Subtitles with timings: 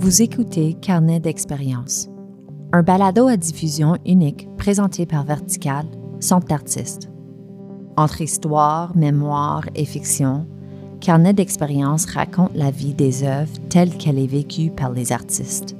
[0.00, 2.08] Vous écoutez Carnet d'expérience,
[2.72, 5.84] un balado à diffusion unique présenté par Vertical,
[6.20, 7.10] Centre d'artistes.
[7.98, 10.46] Entre histoire, mémoire et fiction,
[11.02, 15.76] Carnet d'expérience raconte la vie des œuvres telle qu'elle est vécue par les artistes.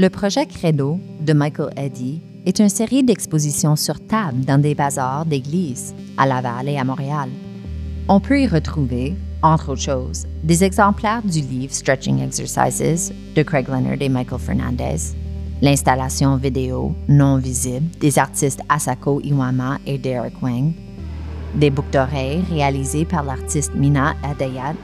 [0.00, 5.26] Le projet Credo de Michael Eddy est une série d'expositions sur table dans des bazars
[5.26, 7.28] d'églises à Laval et à Montréal.
[8.08, 13.68] On peut y retrouver, entre autres choses, des exemplaires du livre Stretching Exercises de Craig
[13.68, 15.14] Leonard et Michael Fernandez,
[15.60, 20.72] l'installation vidéo non visible des artistes Asako Iwama et Derek Wang,
[21.54, 24.74] des boucles d'oreilles réalisées par l'artiste Mina Adayat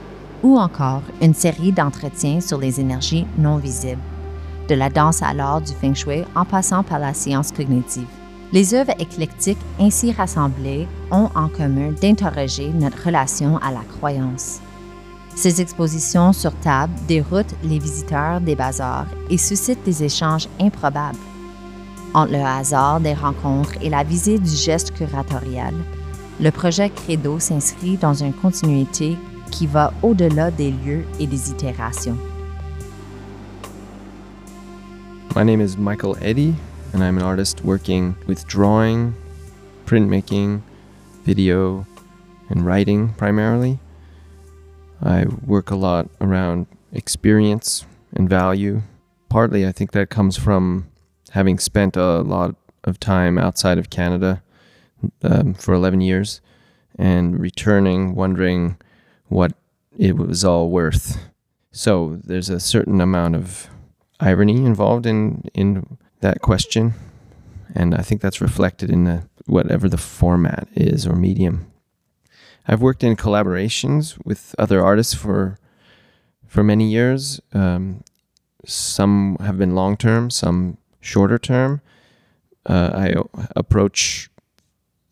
[0.42, 4.02] ou encore une série d'entretiens sur les énergies non visibles,
[4.68, 8.06] de la danse à l'art du feng shui en passant par la science cognitive.
[8.50, 14.60] Les œuvres éclectiques ainsi rassemblées ont en commun d'interroger notre relation à la croyance.
[15.34, 21.18] Ces expositions sur table déroutent les visiteurs des bazars et suscitent des échanges improbables.
[22.14, 25.74] Entre le hasard des rencontres et la visée du geste curatorial,
[26.40, 29.18] le projet Credo s'inscrit dans une continuité
[29.50, 32.16] qui va au-delà des lieux et des itérations.
[35.36, 36.54] My name is Michael Eddy,
[36.92, 39.14] and I'm an artist working with drawing,
[39.86, 40.62] printmaking,
[41.24, 41.86] video,
[42.48, 43.78] and writing primarily.
[45.02, 48.82] I work a lot around experience and value.
[49.28, 50.88] Partly, I think that comes from
[51.30, 54.42] having spent a lot of time outside of Canada
[55.22, 56.40] um, for 11 years
[56.98, 58.76] and returning wondering
[59.28, 59.52] what
[59.96, 61.18] it was all worth.
[61.70, 63.68] So there's a certain amount of
[64.20, 66.94] irony involved in in that question,
[67.74, 71.70] and I think that's reflected in the whatever the format is or medium.
[72.66, 75.58] I've worked in collaborations with other artists for
[76.46, 77.40] for many years.
[77.52, 78.02] Um,
[78.64, 81.80] some have been long term, some shorter term.
[82.66, 84.28] Uh, I approach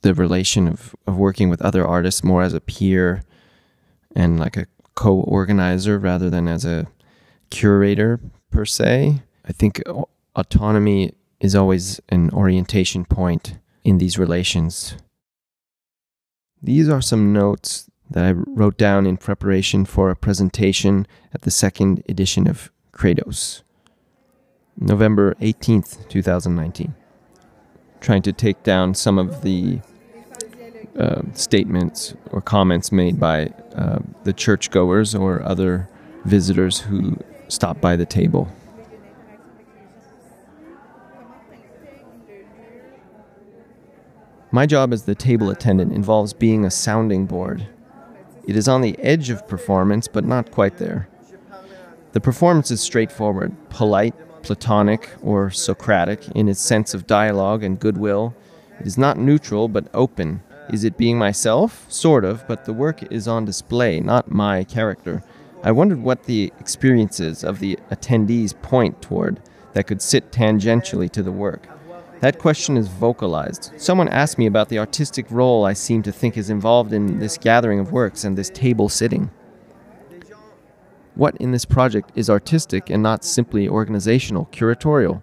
[0.02, 3.22] the relation of, of working with other artists more as a peer
[4.14, 6.86] and like a co-organizer rather than as a
[7.50, 9.22] curator per se.
[9.44, 9.82] I think
[10.36, 14.96] autonomy is always an orientation point in these relations.
[16.62, 21.50] These are some notes that I wrote down in preparation for a presentation at the
[21.50, 23.62] second edition of Kratos,
[24.78, 26.94] November 18th, 2019.
[28.00, 29.80] Trying to take down some of the
[30.98, 35.88] uh, statements or comments made by uh, the churchgoers or other
[36.24, 37.18] visitors who
[37.48, 38.48] stop by the table.
[44.56, 47.68] My job as the table attendant involves being a sounding board.
[48.46, 51.10] It is on the edge of performance, but not quite there.
[52.12, 58.34] The performance is straightforward, polite, platonic, or Socratic in its sense of dialogue and goodwill.
[58.80, 60.42] It is not neutral, but open.
[60.70, 61.84] Is it being myself?
[61.92, 65.22] Sort of, but the work is on display, not my character.
[65.64, 69.38] I wondered what the experiences of the attendees point toward
[69.74, 71.75] that could sit tangentially to the work.
[72.20, 73.72] That question is vocalized.
[73.76, 77.36] Someone asked me about the artistic role I seem to think is involved in this
[77.36, 79.30] gathering of works and this table sitting.
[81.14, 85.22] What in this project is artistic and not simply organizational, curatorial?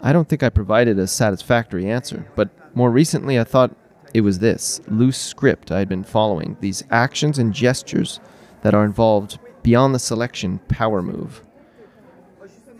[0.00, 3.76] I don't think I provided a satisfactory answer, but more recently I thought
[4.12, 8.20] it was this loose script I had been following, these actions and gestures
[8.62, 11.42] that are involved beyond the selection power move.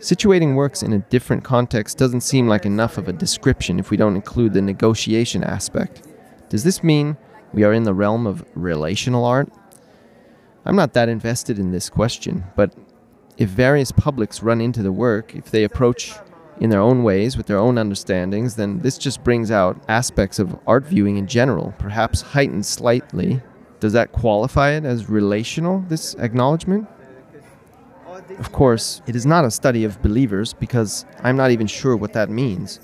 [0.03, 3.95] Situating works in a different context doesn't seem like enough of a description if we
[3.95, 6.05] don't include the negotiation aspect.
[6.49, 7.15] Does this mean
[7.53, 9.49] we are in the realm of relational art?
[10.65, 12.75] I'm not that invested in this question, but
[13.37, 16.13] if various publics run into the work, if they approach
[16.59, 20.59] in their own ways with their own understandings, then this just brings out aspects of
[20.67, 23.41] art viewing in general, perhaps heightened slightly
[23.79, 26.87] does that qualify it as relational, this acknowledgement?
[28.39, 32.13] Of course, it is not a study of believers because I'm not even sure what
[32.13, 32.79] that means.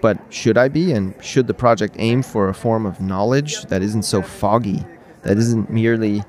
[0.00, 3.82] But should I be, and should the project aim for a form of knowledge that
[3.82, 4.84] isn't so foggy,
[5.22, 6.22] that isn't merely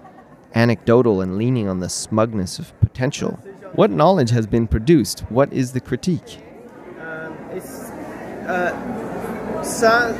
[0.53, 3.39] anecdotal and leaning on the smugness of potential?
[3.73, 5.21] What knowledge has been produced?
[5.29, 6.39] What is the critique?
[6.99, 7.33] Um,
[8.47, 8.71] uh,
[9.63, 10.13] ça,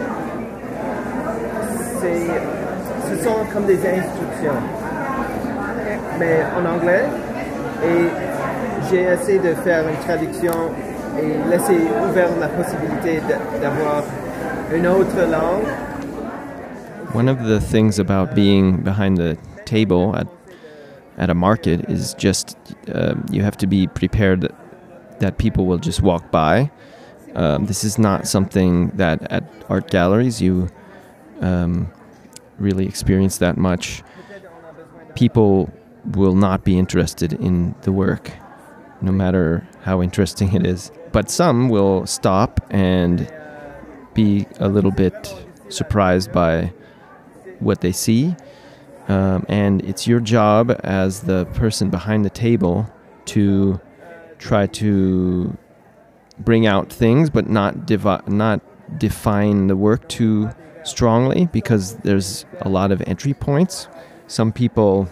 [3.09, 4.62] ce sont comme des instructions,
[6.18, 7.09] mais en anglais.
[7.83, 8.31] Et
[8.89, 10.72] j'ai essayé de faire une traduction
[11.19, 13.22] et laisser ouvert la possibilité
[13.62, 14.04] d'avoir
[14.74, 15.68] une autre langue.
[17.13, 20.28] One of the things about being behind the table at
[21.18, 22.57] at a market is just
[22.94, 24.56] uh, you have to be prepared that,
[25.19, 26.72] that people will just walk by.
[27.36, 30.69] Um, this is not something that at art galleries you
[31.42, 31.92] um,
[32.57, 34.04] really experience that much.
[35.16, 35.69] People
[36.06, 38.31] will not be interested in the work,
[39.01, 40.92] no matter how interesting it is.
[41.12, 43.31] But some will stop and
[44.13, 45.33] be a little bit
[45.69, 46.74] surprised by
[47.59, 48.36] what they see.
[49.07, 52.89] Um, and it's your job as the person behind the table
[53.25, 53.80] to
[54.38, 55.57] try to
[56.39, 57.89] bring out things, but not
[58.27, 58.62] not
[59.00, 60.50] define the work too
[60.83, 63.88] strongly because there's a lot of entry points.
[64.27, 65.09] Some people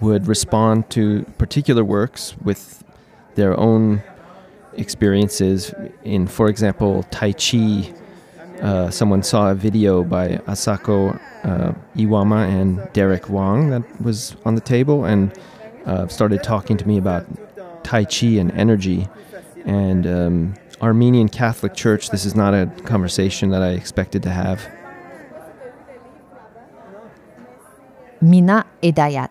[0.00, 2.84] would respond to particular works with
[3.34, 4.02] their own
[4.74, 5.74] experiences.
[6.04, 7.92] In, for example, Tai Chi,
[8.62, 14.54] uh, someone saw a video by Asako uh, Iwama and Derek Wong that was on
[14.54, 15.32] the table and
[15.86, 17.26] uh, started talking to me about
[17.84, 19.08] Tai Chi and energy.
[19.64, 24.66] And um, Armenian Catholic Church, this is not a conversation that I expected to have.
[28.20, 29.30] Mina Edayat,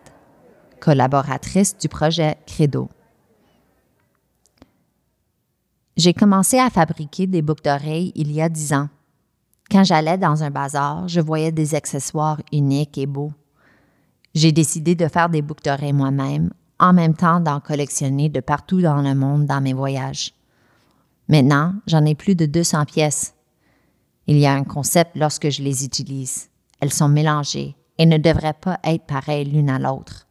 [0.78, 2.88] collaboratrice du projet Credo.
[5.96, 8.88] J'ai commencé à fabriquer des boucles d'oreilles il y a dix ans.
[9.70, 13.32] Quand j'allais dans un bazar, je voyais des accessoires uniques et beaux.
[14.34, 18.80] J'ai décidé de faire des boucles d'oreilles moi-même, en même temps d'en collectionner de partout
[18.80, 20.32] dans le monde dans mes voyages.
[21.28, 23.34] Maintenant, j'en ai plus de 200 pièces.
[24.28, 26.48] Il y a un concept lorsque je les utilise.
[26.80, 30.27] Elles sont mélangées et ne devraient pas être pareilles l'une à l'autre.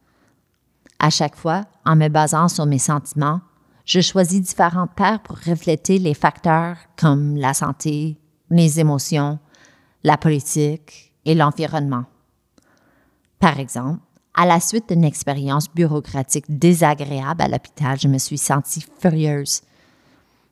[0.98, 3.40] À chaque fois, en me basant sur mes sentiments,
[3.84, 8.18] je choisis différentes paires pour refléter les facteurs comme la santé,
[8.50, 9.38] les émotions,
[10.02, 12.04] la politique et l'environnement.
[13.38, 14.00] Par exemple,
[14.34, 19.62] à la suite d'une expérience bureaucratique désagréable à l'hôpital, je me suis sentie furieuse.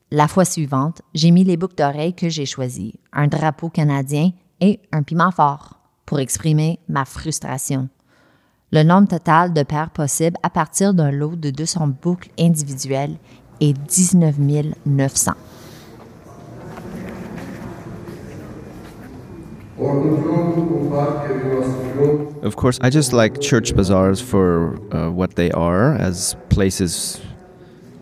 [0.09, 4.79] La fois suivante, j'ai mis les boucles d'oreilles que j'ai choisies, un drapeau canadien et
[4.91, 7.89] un piment fort, pour exprimer ma frustration.
[8.73, 13.15] Le nombre total de paires possibles à partir d'un lot de 200 boucles individuelles
[13.61, 14.35] est 19
[14.85, 15.31] 900.
[22.43, 27.21] Of course, I just like church bazaars for uh, what they are as places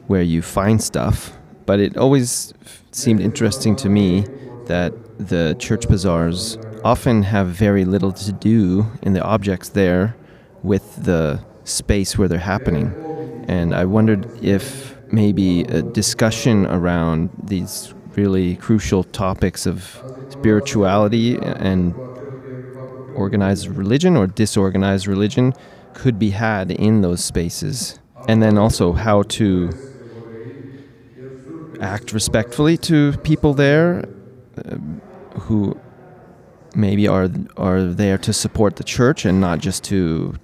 [0.07, 1.31] where you find stuff.
[1.67, 2.55] But it always
[2.91, 4.25] seemed interesting to me
[4.65, 10.15] that the church bazaars often have very little to do in the objects there
[10.65, 12.93] with the space where they're happening.
[13.47, 21.93] And I wondered if maybe a discussion around these really crucial topics of spirituality and
[23.15, 25.53] organized religion or disorganized religion
[25.93, 27.99] could be had in those spaces.
[28.27, 29.71] And then also how to
[31.79, 34.05] act respectfully to people there
[34.57, 34.77] uh,
[35.41, 35.77] who
[36.75, 40.35] maybe are are there to support the church and not just to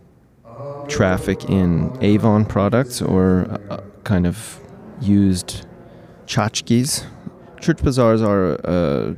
[0.91, 4.60] traffic in Avon products or uh, kind of
[5.00, 5.65] used
[6.25, 7.05] tchotchkes.
[7.60, 9.13] Church bazaars are uh,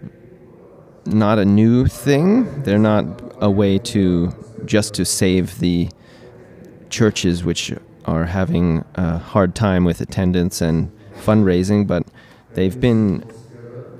[1.06, 2.62] not a new thing.
[2.64, 3.06] They're not
[3.42, 4.34] a way to
[4.66, 5.90] just to save the
[6.90, 7.74] churches which
[8.06, 12.06] are having a hard time with attendance and fundraising, but
[12.54, 13.24] they've been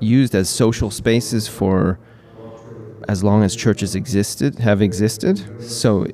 [0.00, 1.98] used as social spaces for
[3.08, 5.62] as long as churches existed have existed.
[5.62, 6.06] So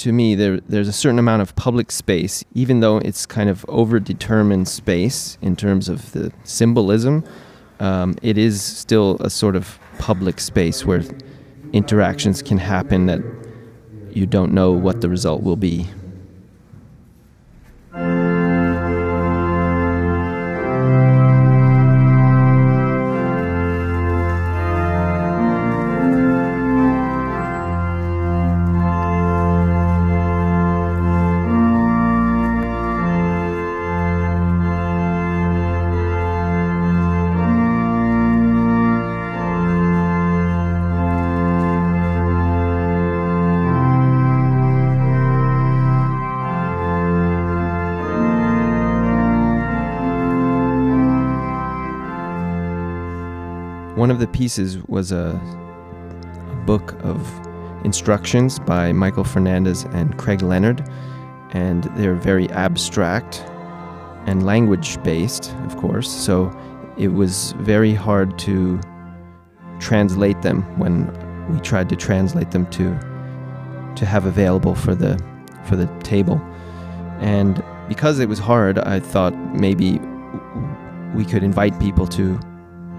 [0.00, 3.66] to me there there's a certain amount of public space even though it's kind of
[3.68, 7.22] overdetermined space in terms of the symbolism
[7.80, 11.02] um, it is still a sort of public space where
[11.72, 13.20] interactions can happen that
[14.10, 15.86] you don't know what the result will be
[54.00, 55.38] One of the pieces was a,
[56.50, 57.20] a book of
[57.84, 60.88] instructions by Michael Fernandez and Craig Leonard,
[61.50, 63.44] and they're very abstract
[64.24, 66.10] and language based, of course.
[66.10, 66.50] So
[66.96, 68.80] it was very hard to
[69.80, 71.12] translate them when
[71.52, 72.98] we tried to translate them to
[73.96, 75.22] to have available for the
[75.66, 76.40] for the table.
[77.18, 80.00] And because it was hard, I thought maybe
[81.14, 82.40] we could invite people to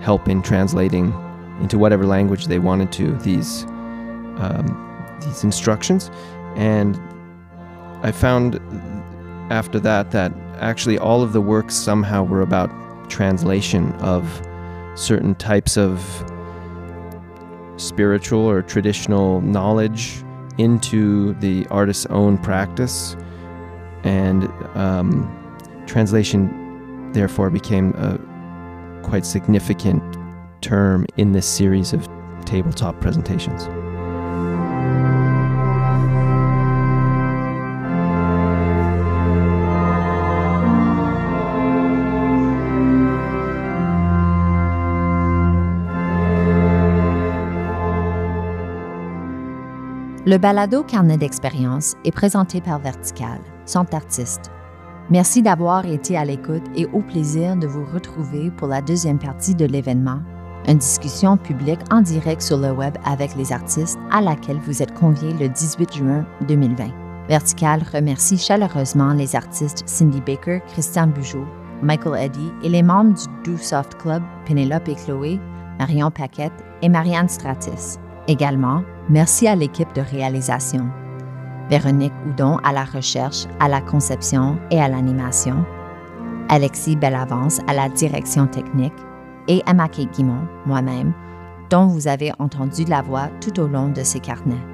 [0.02, 1.14] help in translating
[1.62, 3.64] into whatever language they wanted to these
[4.38, 6.10] um, these instructions.
[6.56, 7.00] And
[8.04, 8.60] I found
[9.52, 12.70] after that that actually all of the works somehow were about
[13.10, 14.42] translation of
[14.96, 16.00] certain types of
[17.78, 20.24] spiritual or traditional knowledge
[20.58, 23.16] into the artist's own practice.
[24.04, 25.30] And um,
[25.86, 28.18] translation, therefore, became a
[29.04, 30.02] quite significant
[30.62, 32.08] term in this series of
[32.46, 33.68] tabletop presentations.
[50.24, 54.52] Le balado Carnet d'expérience est présenté par Vertical, son artiste.
[55.10, 59.56] Merci d'avoir été à l'écoute et au plaisir de vous retrouver pour la deuxième partie
[59.56, 60.20] de l'événement,
[60.68, 64.94] une discussion publique en direct sur le web avec les artistes à laquelle vous êtes
[64.94, 66.88] conviés le 18 juin 2020.
[67.28, 71.46] Vertical remercie chaleureusement les artistes Cindy Baker, Christian Bugeaud,
[71.82, 75.40] Michael Eddy et les membres du Do Soft Club Pénélope et Chloé,
[75.80, 77.98] Marion Paquette et Marianne Stratis.
[78.28, 80.88] Également, merci à l'équipe de réalisation.
[81.72, 85.64] Véronique Houdon à la recherche, à la conception et à l'animation.
[86.50, 88.94] Alexis Bellavance à la direction technique
[89.48, 91.14] et Emma Guimont, moi-même,
[91.70, 94.66] dont vous avez entendu la voix tout au long de ces carnets.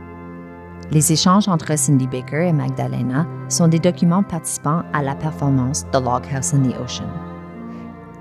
[0.89, 6.01] Les échanges entre Cindy Baker et Magdalena sont des documents participants à la performance The
[6.03, 7.09] Log House in the Ocean.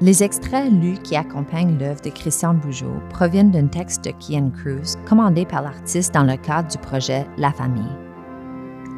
[0.03, 4.97] Les extraits lus qui accompagnent l'œuvre de Christian Bougeot proviennent d'un texte de Kian Cruz
[5.09, 8.06] commandé par l'artiste dans le cadre du projet La Famille.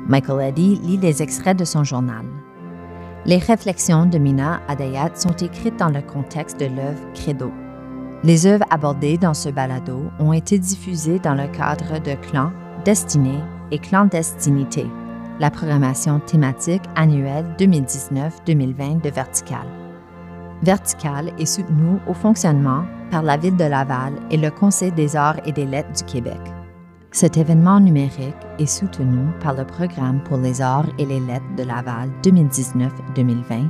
[0.09, 2.25] Michael Eddy lit les extraits de son journal.
[3.27, 7.53] Les réflexions de Mina Adayat sont écrites dans le contexte de l'œuvre Credo.
[8.25, 12.53] Les œuvres abordées dans ce balado ont été diffusées dans le cadre de Clan,
[12.87, 14.87] Destinée et Clandestinité,
[15.41, 19.67] la programmation thématique annuelle 2019-2020 de Vertical.
[20.63, 25.41] Vertical est soutenu au fonctionnement par la Ville de Laval et le Conseil des arts
[25.45, 26.41] et des lettres du Québec.
[27.11, 31.63] Cet événement numérique est soutenu par le Programme pour les arts et les lettres de
[31.63, 33.69] Laval 2019-2020,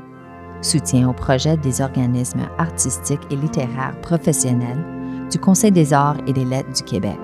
[0.60, 4.84] soutien au projet des organismes artistiques et littéraires professionnels
[5.30, 7.18] du Conseil des arts et des lettres du Québec.